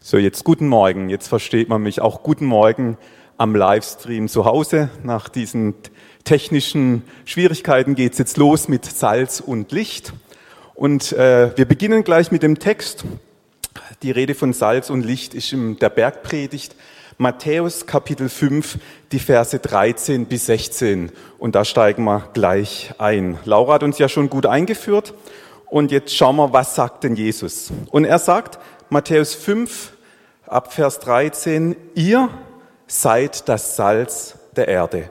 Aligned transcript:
So, 0.00 0.16
jetzt 0.16 0.44
guten 0.44 0.68
Morgen. 0.68 1.08
Jetzt 1.08 1.26
versteht 1.26 1.68
man 1.68 1.82
mich 1.82 2.00
auch 2.00 2.22
guten 2.22 2.46
Morgen 2.46 2.96
am 3.36 3.56
Livestream 3.56 4.28
zu 4.28 4.44
Hause. 4.44 4.90
Nach 5.02 5.28
diesen 5.28 5.74
technischen 6.22 7.02
Schwierigkeiten 7.24 7.96
geht 7.96 8.12
es 8.12 8.18
jetzt 8.18 8.36
los 8.36 8.68
mit 8.68 8.84
Salz 8.84 9.40
und 9.40 9.72
Licht. 9.72 10.12
Und 10.76 11.12
äh, 11.12 11.50
wir 11.56 11.64
beginnen 11.64 12.04
gleich 12.04 12.30
mit 12.30 12.44
dem 12.44 12.60
Text. 12.60 13.04
Die 14.02 14.12
Rede 14.12 14.36
von 14.36 14.52
Salz 14.52 14.88
und 14.88 15.04
Licht 15.04 15.34
ist 15.34 15.52
in 15.52 15.80
der 15.80 15.90
Bergpredigt 15.90 16.76
Matthäus 17.18 17.86
Kapitel 17.86 18.28
5, 18.28 18.78
die 19.10 19.18
Verse 19.18 19.58
13 19.58 20.26
bis 20.26 20.46
16. 20.46 21.10
Und 21.38 21.56
da 21.56 21.64
steigen 21.64 22.04
wir 22.04 22.28
gleich 22.34 22.92
ein. 22.98 23.36
Laura 23.44 23.74
hat 23.74 23.82
uns 23.82 23.98
ja 23.98 24.08
schon 24.08 24.30
gut 24.30 24.46
eingeführt. 24.46 25.12
Und 25.66 25.90
jetzt 25.90 26.16
schauen 26.16 26.36
wir, 26.36 26.52
was 26.52 26.76
sagt 26.76 27.02
denn 27.04 27.16
Jesus? 27.16 27.72
Und 27.90 28.04
er 28.04 28.20
sagt, 28.20 28.58
Matthäus 28.90 29.34
5, 29.34 29.92
ab 30.46 30.72
Vers 30.72 30.98
13, 31.00 31.76
ihr 31.94 32.30
seid 32.86 33.46
das 33.46 33.76
Salz 33.76 34.36
der 34.56 34.68
Erde. 34.68 35.10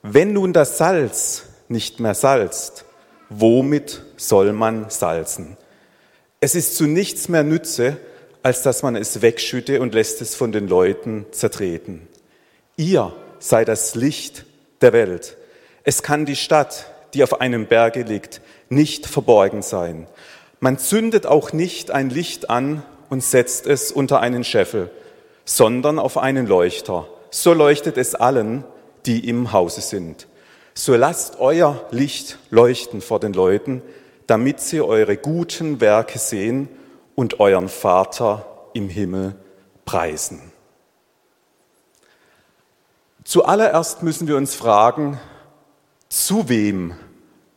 Wenn 0.00 0.32
nun 0.32 0.54
das 0.54 0.78
Salz 0.78 1.44
nicht 1.68 2.00
mehr 2.00 2.14
salzt, 2.14 2.86
womit 3.28 4.02
soll 4.16 4.54
man 4.54 4.88
salzen? 4.88 5.58
Es 6.40 6.54
ist 6.54 6.76
zu 6.76 6.84
nichts 6.86 7.28
mehr 7.28 7.42
Nütze, 7.42 7.98
als 8.42 8.62
dass 8.62 8.82
man 8.82 8.96
es 8.96 9.20
wegschütte 9.20 9.82
und 9.82 9.92
lässt 9.92 10.22
es 10.22 10.34
von 10.34 10.50
den 10.50 10.66
Leuten 10.66 11.26
zertreten. 11.30 12.08
Ihr 12.76 13.12
seid 13.38 13.68
das 13.68 13.94
Licht 13.96 14.46
der 14.80 14.94
Welt. 14.94 15.36
Es 15.84 16.02
kann 16.02 16.24
die 16.24 16.36
Stadt, 16.36 16.86
die 17.12 17.22
auf 17.22 17.42
einem 17.42 17.66
Berge 17.66 18.00
liegt, 18.00 18.40
nicht 18.70 19.06
verborgen 19.06 19.60
sein. 19.60 20.06
Man 20.58 20.78
zündet 20.78 21.26
auch 21.26 21.52
nicht 21.52 21.90
ein 21.90 22.08
Licht 22.08 22.48
an 22.48 22.82
und 23.10 23.22
setzt 23.22 23.66
es 23.66 23.92
unter 23.92 24.20
einen 24.20 24.44
Scheffel, 24.44 24.90
sondern 25.44 25.98
auf 25.98 26.16
einen 26.16 26.46
Leuchter. 26.46 27.06
So 27.30 27.52
leuchtet 27.52 27.98
es 27.98 28.14
allen, 28.14 28.64
die 29.04 29.28
im 29.28 29.52
Hause 29.52 29.82
sind. 29.82 30.26
So 30.72 30.96
lasst 30.96 31.38
euer 31.38 31.86
Licht 31.90 32.38
leuchten 32.48 33.02
vor 33.02 33.20
den 33.20 33.34
Leuten, 33.34 33.82
damit 34.26 34.60
sie 34.60 34.80
eure 34.80 35.16
guten 35.16 35.80
Werke 35.80 36.18
sehen 36.18 36.68
und 37.16 37.40
euren 37.40 37.68
Vater 37.68 38.46
im 38.72 38.88
Himmel 38.88 39.34
preisen. 39.84 40.40
Zuallererst 43.24 44.02
müssen 44.02 44.28
wir 44.28 44.36
uns 44.36 44.54
fragen, 44.54 45.20
zu 46.08 46.48
wem, 46.48 46.94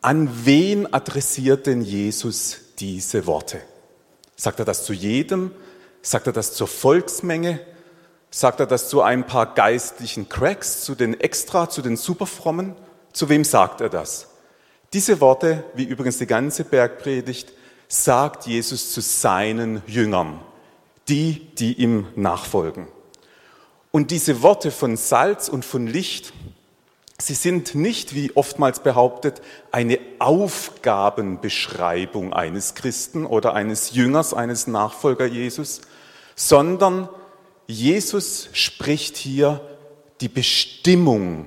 an 0.01 0.29
wen 0.45 0.91
adressiert 0.93 1.67
denn 1.67 1.81
Jesus 1.81 2.57
diese 2.79 3.25
Worte? 3.25 3.61
Sagt 4.35 4.59
er 4.59 4.65
das 4.65 4.85
zu 4.85 4.93
jedem? 4.93 5.51
Sagt 6.01 6.27
er 6.27 6.33
das 6.33 6.53
zur 6.53 6.67
Volksmenge? 6.67 7.59
Sagt 8.29 8.59
er 8.59 8.65
das 8.65 8.89
zu 8.89 9.01
ein 9.01 9.27
paar 9.27 9.53
geistlichen 9.53 10.27
Cracks, 10.27 10.83
zu 10.83 10.95
den 10.95 11.19
Extra, 11.19 11.69
zu 11.69 11.81
den 11.81 11.97
Superfrommen? 11.97 12.75
Zu 13.11 13.29
wem 13.29 13.43
sagt 13.43 13.81
er 13.81 13.89
das? 13.89 14.27
Diese 14.91 15.21
Worte, 15.21 15.63
wie 15.75 15.85
übrigens 15.85 16.17
die 16.17 16.27
ganze 16.27 16.63
Bergpredigt, 16.63 17.53
sagt 17.87 18.47
Jesus 18.47 18.91
zu 18.91 19.01
seinen 19.01 19.81
Jüngern, 19.87 20.39
die, 21.07 21.47
die 21.55 21.73
ihm 21.73 22.07
nachfolgen. 22.15 22.87
Und 23.91 24.09
diese 24.09 24.41
Worte 24.41 24.71
von 24.71 24.97
Salz 24.97 25.49
und 25.49 25.63
von 25.63 25.85
Licht, 25.85 26.33
Sie 27.19 27.35
sind 27.35 27.75
nicht, 27.75 28.15
wie 28.15 28.35
oftmals 28.35 28.81
behauptet, 28.81 29.41
eine 29.71 29.99
Aufgabenbeschreibung 30.19 32.33
eines 32.33 32.75
Christen 32.75 33.25
oder 33.25 33.53
eines 33.53 33.93
Jüngers, 33.93 34.33
eines 34.33 34.67
Nachfolger 34.67 35.25
Jesus, 35.25 35.79
sondern 36.35 37.07
Jesus 37.67 38.49
spricht 38.53 39.15
hier 39.15 39.61
die 40.21 40.27
Bestimmung, 40.27 41.45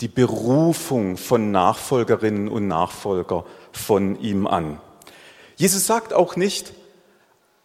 die 0.00 0.08
Berufung 0.08 1.16
von 1.16 1.50
Nachfolgerinnen 1.50 2.48
und 2.48 2.68
Nachfolger 2.68 3.46
von 3.72 4.20
ihm 4.20 4.46
an. 4.46 4.78
Jesus 5.56 5.86
sagt 5.86 6.12
auch 6.12 6.36
nicht, 6.36 6.74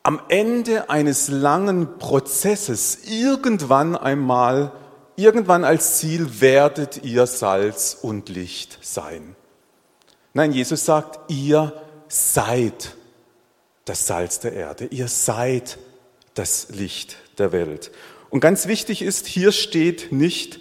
am 0.04 0.20
Ende 0.30 0.90
eines 0.90 1.28
langen 1.28 2.00
Prozesses 2.00 3.00
irgendwann 3.06 3.96
einmal 3.96 4.72
irgendwann 5.16 5.64
als 5.64 5.98
Ziel 5.98 6.42
werdet 6.42 7.04
ihr 7.04 7.28
Salz 7.28 7.98
und 8.02 8.30
Licht 8.30 8.80
sein. 8.82 9.36
Nein, 10.34 10.52
Jesus 10.52 10.86
sagt, 10.86 11.32
ihr 11.32 11.74
seid 12.08 12.96
das 13.86 14.08
Salz 14.08 14.40
der 14.40 14.54
Erde, 14.54 14.86
ihr 14.86 15.08
seid 15.08 15.78
das 16.34 16.70
Licht 16.70 17.18
der 17.38 17.52
Welt. 17.52 17.92
Und 18.30 18.40
ganz 18.40 18.68
wichtig 18.68 19.02
ist, 19.02 19.28
hier 19.28 19.52
steht 19.52 20.12
nicht, 20.12 20.60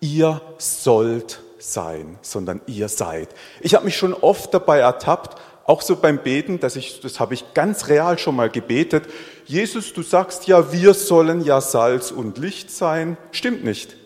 ihr 0.00 0.40
sollt 0.58 1.40
sein, 1.58 2.18
sondern 2.22 2.62
ihr 2.66 2.88
seid. 2.88 3.28
Ich 3.60 3.74
habe 3.74 3.84
mich 3.84 3.96
schon 3.96 4.14
oft 4.14 4.54
dabei 4.54 4.78
ertappt, 4.78 5.38
auch 5.64 5.82
so 5.82 5.96
beim 5.96 6.18
Beten, 6.22 6.58
dass 6.60 6.76
ich, 6.76 7.00
das 7.00 7.20
habe 7.20 7.34
ich 7.34 7.54
ganz 7.54 7.88
real 7.88 8.18
schon 8.18 8.36
mal 8.36 8.50
gebetet. 8.50 9.04
Jesus, 9.46 9.92
du 9.92 10.02
sagst 10.02 10.46
ja, 10.46 10.72
wir 10.72 10.94
sollen 10.94 11.44
ja 11.44 11.60
Salz 11.60 12.10
und 12.10 12.38
Licht 12.38 12.70
sein. 12.70 13.16
Stimmt 13.30 13.64
nicht. 13.64 13.96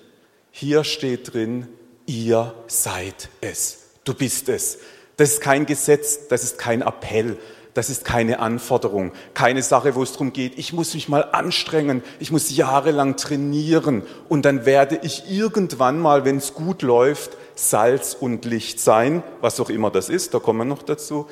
Hier 0.50 0.84
steht 0.84 1.32
drin, 1.32 1.68
ihr 2.06 2.54
seid 2.66 3.28
es. 3.40 3.90
Du 4.04 4.14
bist 4.14 4.48
es. 4.48 4.78
Das 5.16 5.32
ist 5.32 5.40
kein 5.40 5.64
Gesetz, 5.64 6.28
das 6.28 6.42
ist 6.42 6.58
kein 6.58 6.82
Appell, 6.82 7.38
das 7.72 7.88
ist 7.88 8.04
keine 8.04 8.40
Anforderung, 8.40 9.12
keine 9.32 9.62
Sache, 9.62 9.94
wo 9.94 10.02
es 10.02 10.12
darum 10.12 10.32
geht, 10.32 10.58
ich 10.58 10.72
muss 10.72 10.94
mich 10.94 11.08
mal 11.08 11.22
anstrengen, 11.32 12.02
ich 12.18 12.32
muss 12.32 12.56
jahrelang 12.56 13.16
trainieren 13.16 14.02
und 14.28 14.44
dann 14.44 14.66
werde 14.66 14.98
ich 15.02 15.30
irgendwann 15.30 16.00
mal, 16.00 16.24
wenn 16.24 16.38
es 16.38 16.54
gut 16.54 16.82
läuft, 16.82 17.36
Salz 17.54 18.16
und 18.18 18.44
Licht 18.44 18.80
sein, 18.80 19.22
was 19.40 19.60
auch 19.60 19.70
immer 19.70 19.90
das 19.90 20.08
ist, 20.08 20.34
da 20.34 20.38
kommen 20.38 20.60
wir 20.60 20.64
noch 20.64 20.82
dazu. 20.82 21.26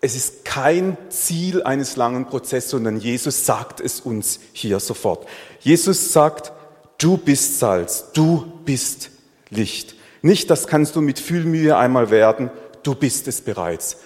Es 0.00 0.14
ist 0.14 0.44
kein 0.44 0.96
Ziel 1.08 1.62
eines 1.62 1.96
langen 1.96 2.26
Prozesses, 2.26 2.70
sondern 2.70 2.98
Jesus 2.98 3.46
sagt 3.46 3.80
es 3.80 4.00
uns 4.00 4.40
hier 4.52 4.78
sofort. 4.78 5.26
Jesus 5.60 6.12
sagt, 6.12 6.52
du 6.98 7.16
bist 7.16 7.58
Salz, 7.58 8.06
du 8.12 8.52
bist 8.64 9.10
Licht. 9.50 9.94
Nicht, 10.22 10.50
das 10.50 10.66
kannst 10.66 10.96
du 10.96 11.00
mit 11.00 11.18
viel 11.18 11.44
Mühe 11.44 11.76
einmal 11.76 12.10
werden, 12.10 12.50
du 12.82 12.94
bist 12.94 13.28
es 13.28 13.40
bereits. 13.40 13.98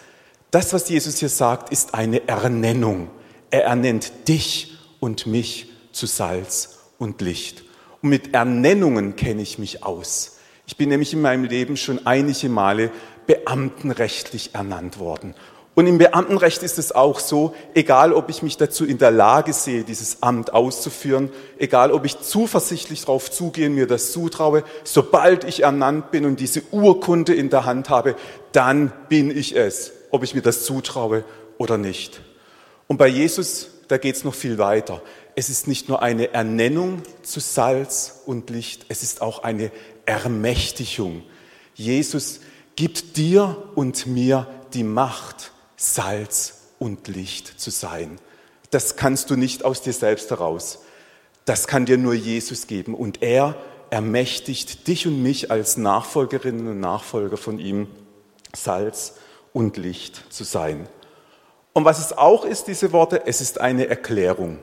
Das, 0.50 0.72
was 0.72 0.88
Jesus 0.88 1.18
hier 1.18 1.28
sagt, 1.28 1.70
ist 1.70 1.94
eine 1.94 2.26
Ernennung. 2.28 3.10
Er 3.50 3.64
ernennt 3.64 4.28
dich 4.28 4.78
und 5.00 5.26
mich 5.26 5.70
zu 5.92 6.06
Salz 6.06 6.78
und 6.98 7.20
Licht. 7.20 7.64
Und 8.02 8.10
mit 8.10 8.34
Ernennungen 8.34 9.16
kenne 9.16 9.42
ich 9.42 9.58
mich 9.58 9.84
aus. 9.84 10.38
Ich 10.70 10.76
bin 10.76 10.88
nämlich 10.88 11.12
in 11.12 11.20
meinem 11.20 11.42
Leben 11.42 11.76
schon 11.76 12.06
einige 12.06 12.48
Male 12.48 12.92
beamtenrechtlich 13.26 14.50
ernannt 14.52 15.00
worden. 15.00 15.34
Und 15.74 15.88
im 15.88 15.98
Beamtenrecht 15.98 16.62
ist 16.62 16.78
es 16.78 16.92
auch 16.92 17.18
so, 17.18 17.56
egal 17.74 18.12
ob 18.12 18.30
ich 18.30 18.44
mich 18.44 18.56
dazu 18.56 18.84
in 18.84 18.96
der 18.96 19.10
Lage 19.10 19.52
sehe, 19.52 19.82
dieses 19.82 20.22
Amt 20.22 20.52
auszuführen, 20.52 21.32
egal 21.58 21.90
ob 21.90 22.04
ich 22.04 22.20
zuversichtlich 22.20 23.00
darauf 23.00 23.32
zugehe 23.32 23.68
mir 23.68 23.88
das 23.88 24.12
zutraue, 24.12 24.62
sobald 24.84 25.42
ich 25.42 25.64
ernannt 25.64 26.12
bin 26.12 26.24
und 26.24 26.38
diese 26.38 26.62
Urkunde 26.70 27.34
in 27.34 27.50
der 27.50 27.64
Hand 27.64 27.90
habe, 27.90 28.14
dann 28.52 28.92
bin 29.08 29.36
ich 29.36 29.56
es, 29.56 29.90
ob 30.12 30.22
ich 30.22 30.36
mir 30.36 30.42
das 30.42 30.64
zutraue 30.64 31.24
oder 31.58 31.78
nicht. 31.78 32.20
Und 32.86 32.96
bei 32.96 33.08
Jesus, 33.08 33.70
da 33.88 33.98
geht 33.98 34.14
es 34.14 34.22
noch 34.22 34.34
viel 34.34 34.58
weiter. 34.58 35.02
Es 35.34 35.48
ist 35.48 35.66
nicht 35.66 35.88
nur 35.88 36.00
eine 36.00 36.32
Ernennung 36.32 37.02
zu 37.22 37.40
Salz 37.40 38.22
und 38.26 38.50
Licht, 38.50 38.86
es 38.88 39.02
ist 39.02 39.20
auch 39.20 39.42
eine 39.42 39.72
Ermächtigung. 40.10 41.22
Jesus 41.74 42.40
gibt 42.76 43.16
dir 43.16 43.70
und 43.74 44.06
mir 44.06 44.46
die 44.74 44.84
Macht, 44.84 45.52
Salz 45.76 46.60
und 46.78 47.08
Licht 47.08 47.60
zu 47.60 47.70
sein. 47.70 48.18
Das 48.70 48.96
kannst 48.96 49.30
du 49.30 49.36
nicht 49.36 49.64
aus 49.64 49.82
dir 49.82 49.92
selbst 49.92 50.30
heraus. 50.30 50.80
Das 51.44 51.66
kann 51.66 51.86
dir 51.86 51.98
nur 51.98 52.14
Jesus 52.14 52.66
geben. 52.66 52.94
Und 52.94 53.22
er 53.22 53.56
ermächtigt 53.90 54.86
dich 54.86 55.06
und 55.06 55.22
mich 55.22 55.50
als 55.50 55.76
Nachfolgerinnen 55.76 56.68
und 56.68 56.80
Nachfolger 56.80 57.36
von 57.36 57.58
ihm, 57.58 57.88
Salz 58.54 59.14
und 59.52 59.76
Licht 59.76 60.32
zu 60.32 60.44
sein. 60.44 60.88
Und 61.72 61.84
was 61.84 61.98
es 61.98 62.16
auch 62.16 62.44
ist, 62.44 62.66
diese 62.66 62.92
Worte, 62.92 63.26
es 63.26 63.40
ist 63.40 63.60
eine 63.60 63.86
Erklärung. 63.88 64.58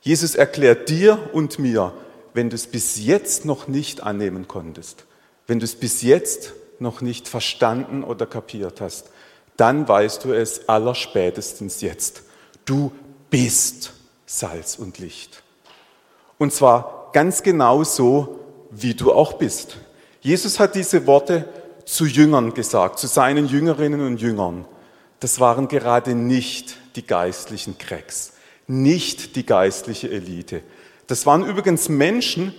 Jesus 0.00 0.34
erklärt 0.34 0.88
dir 0.88 1.18
und 1.32 1.58
mir, 1.58 1.92
wenn 2.38 2.50
du 2.50 2.54
es 2.54 2.68
bis 2.68 3.04
jetzt 3.04 3.46
noch 3.46 3.66
nicht 3.66 4.04
annehmen 4.04 4.46
konntest, 4.46 5.06
wenn 5.48 5.58
du 5.58 5.64
es 5.64 5.74
bis 5.74 6.02
jetzt 6.02 6.52
noch 6.78 7.00
nicht 7.00 7.26
verstanden 7.26 8.04
oder 8.04 8.26
kapiert 8.26 8.80
hast, 8.80 9.10
dann 9.56 9.88
weißt 9.88 10.24
du 10.24 10.32
es 10.32 10.68
allerspätestens 10.68 11.80
jetzt. 11.80 12.22
Du 12.64 12.92
bist 13.28 13.92
Salz 14.24 14.76
und 14.76 15.00
Licht. 15.00 15.42
Und 16.38 16.52
zwar 16.52 17.10
ganz 17.12 17.42
genau 17.42 17.82
so, 17.82 18.38
wie 18.70 18.94
du 18.94 19.12
auch 19.12 19.32
bist. 19.32 19.76
Jesus 20.20 20.60
hat 20.60 20.76
diese 20.76 21.08
Worte 21.08 21.44
zu 21.86 22.06
Jüngern 22.06 22.54
gesagt, 22.54 23.00
zu 23.00 23.08
seinen 23.08 23.48
Jüngerinnen 23.48 24.06
und 24.06 24.20
Jüngern. 24.20 24.64
Das 25.18 25.40
waren 25.40 25.66
gerade 25.66 26.14
nicht 26.14 26.76
die 26.94 27.04
geistlichen 27.04 27.78
Cracks. 27.78 28.34
nicht 28.68 29.34
die 29.34 29.44
geistliche 29.44 30.08
Elite. 30.08 30.62
Das 31.08 31.26
waren 31.26 31.44
übrigens 31.44 31.88
Menschen, 31.88 32.54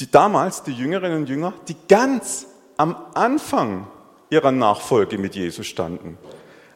die 0.00 0.10
damals, 0.10 0.64
die 0.64 0.72
Jüngerinnen 0.72 1.22
und 1.22 1.28
Jünger, 1.28 1.54
die 1.68 1.76
ganz 1.88 2.46
am 2.76 2.96
Anfang 3.14 3.86
ihrer 4.28 4.52
Nachfolge 4.52 5.18
mit 5.18 5.36
Jesus 5.36 5.66
standen. 5.66 6.18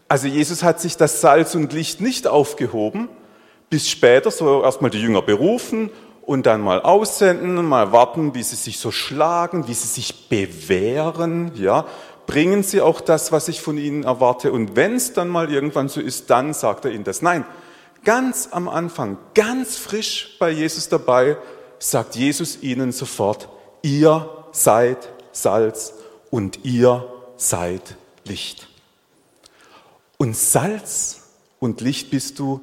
Also 0.06 0.28
Jesus 0.28 0.62
hat 0.62 0.80
sich 0.80 0.96
das 0.96 1.20
Salz 1.20 1.54
und 1.54 1.72
Licht 1.72 2.00
nicht 2.00 2.26
aufgehoben, 2.26 3.08
bis 3.69 3.88
später 3.88 4.30
so 4.30 4.62
erstmal 4.62 4.90
die 4.90 5.02
Jünger 5.02 5.20
berufen 5.20 5.90
und 6.22 6.46
dann 6.46 6.60
mal 6.60 6.80
aussenden, 6.80 7.64
mal 7.64 7.90
warten, 7.90 8.34
wie 8.34 8.42
sie 8.44 8.56
sich 8.56 8.78
so 8.78 8.90
schlagen, 8.92 9.66
wie 9.66 9.75
sie 9.75 9.88
sich 9.88 10.28
bewähren, 10.28 11.50
ja, 11.56 11.86
bringen 12.26 12.62
sie 12.62 12.80
auch 12.80 13.00
das, 13.00 13.32
was 13.32 13.48
ich 13.48 13.60
von 13.60 13.78
ihnen 13.78 14.04
erwarte. 14.04 14.52
Und 14.52 14.76
wenn 14.76 14.94
es 14.94 15.12
dann 15.12 15.28
mal 15.28 15.50
irgendwann 15.50 15.88
so 15.88 16.00
ist, 16.00 16.30
dann 16.30 16.54
sagt 16.54 16.84
er 16.84 16.92
ihnen 16.92 17.04
das. 17.04 17.20
Nein, 17.20 17.44
ganz 18.04 18.48
am 18.50 18.68
Anfang, 18.68 19.18
ganz 19.34 19.76
frisch 19.76 20.36
bei 20.38 20.50
Jesus 20.50 20.88
dabei, 20.88 21.36
sagt 21.78 22.16
Jesus 22.16 22.62
ihnen 22.62 22.92
sofort, 22.92 23.48
ihr 23.82 24.28
seid 24.52 25.08
Salz 25.32 25.94
und 26.30 26.64
ihr 26.64 27.06
seid 27.36 27.96
Licht. 28.24 28.68
Und 30.16 30.36
Salz 30.36 31.30
und 31.60 31.80
Licht 31.80 32.10
bist 32.10 32.38
du, 32.38 32.60